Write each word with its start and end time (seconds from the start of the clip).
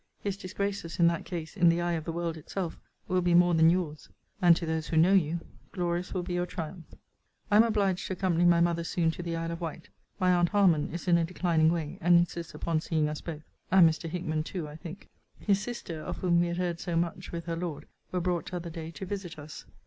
His 0.19 0.35
disgraces, 0.35 0.99
in 0.99 1.05
that 1.09 1.25
case, 1.25 1.55
in 1.55 1.69
the 1.69 1.79
eye 1.79 1.91
of 1.91 2.05
the 2.05 2.11
world 2.11 2.35
itself, 2.35 2.75
will 3.07 3.21
be 3.21 3.35
more 3.35 3.53
than 3.53 3.69
your's: 3.69 4.09
and, 4.41 4.55
to 4.57 4.65
those 4.65 4.87
who 4.87 4.97
know 4.97 5.13
you, 5.13 5.41
glorious 5.73 6.11
will 6.11 6.23
be 6.23 6.33
your 6.33 6.47
triumph. 6.47 6.87
I 7.51 7.57
am 7.57 7.63
obliged 7.63 8.07
to 8.07 8.13
accompany 8.13 8.45
my 8.45 8.61
mother 8.61 8.83
soon 8.83 9.11
to 9.11 9.21
the 9.21 9.35
Isle 9.35 9.51
of 9.51 9.61
Wight. 9.61 9.89
My 10.19 10.33
aunt 10.33 10.49
Harman 10.49 10.89
is 10.91 11.07
in 11.07 11.19
a 11.19 11.23
declining 11.23 11.71
way, 11.71 11.99
and 12.01 12.17
insists 12.17 12.55
upon 12.55 12.81
seeing 12.81 13.07
us 13.07 13.21
both 13.21 13.43
and 13.69 13.87
Mr. 13.87 14.09
Hickman 14.09 14.41
too, 14.41 14.67
I 14.67 14.75
think. 14.75 15.07
His 15.39 15.61
sister, 15.61 16.01
of 16.01 16.17
whom 16.17 16.39
we 16.39 16.47
had 16.47 16.57
heard 16.57 16.79
so 16.79 16.95
much, 16.95 17.31
with 17.31 17.45
her 17.45 17.55
lord, 17.55 17.85
were 18.11 18.19
brought 18.21 18.47
t'other 18.47 18.71
day 18.71 18.89
to 18.89 19.05
visit 19.05 19.37
us. 19.37 19.65